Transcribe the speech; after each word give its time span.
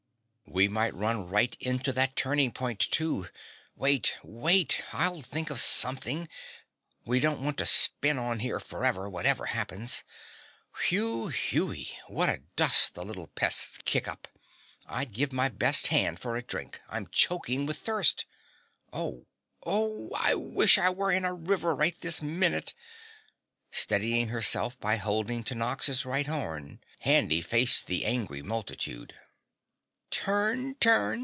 "We 0.53 0.67
might 0.67 0.93
run 0.93 1.29
right 1.29 1.55
into 1.61 1.93
that 1.93 2.17
turning 2.17 2.51
point, 2.51 2.81
too. 2.81 3.29
Wait! 3.73 4.17
Wait! 4.21 4.83
I'll 4.91 5.21
think 5.21 5.49
of 5.49 5.61
something. 5.61 6.27
We 7.05 7.21
don't 7.21 7.41
want 7.41 7.57
to 7.59 7.65
spin 7.65 8.17
on 8.17 8.39
here 8.39 8.59
forever, 8.59 9.09
whatever 9.09 9.45
happens! 9.45 10.03
Whew 10.79 11.29
hewey, 11.29 11.97
what 12.09 12.27
a 12.27 12.41
dust 12.57 12.95
the 12.95 13.05
little 13.05 13.27
pests 13.27 13.77
kick 13.85 14.09
up. 14.09 14.27
I'd 14.87 15.13
give 15.13 15.31
my 15.31 15.47
best 15.47 15.87
hand 15.87 16.19
for 16.19 16.35
a 16.35 16.41
drink, 16.43 16.81
I'm 16.89 17.07
choking 17.07 17.65
with 17.65 17.77
thirst. 17.77 18.25
Oh! 18.91 19.27
Oh! 19.65 20.09
I 20.13 20.35
wish 20.35 20.77
I 20.77 20.89
were 20.89 21.13
in 21.13 21.23
a 21.23 21.33
river 21.33 21.73
right 21.73 21.95
this 22.01 22.21
minute." 22.21 22.73
Steadying 23.71 24.27
herself 24.27 24.77
by 24.81 24.97
holding 24.97 25.45
to 25.45 25.55
Nox's 25.55 26.05
right 26.05 26.27
horn, 26.27 26.81
Handy 26.99 27.39
faced 27.39 27.87
the 27.87 28.03
angry 28.03 28.41
multitude. 28.43 29.15
"Turn! 30.13 30.75
Turn! 30.75 31.19